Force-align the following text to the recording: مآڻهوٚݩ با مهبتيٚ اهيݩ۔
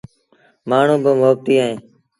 مآڻهوٚݩ 0.69 1.03
با 1.03 1.11
مهبتيٚ 1.21 1.61
اهيݩ۔ 1.63 1.77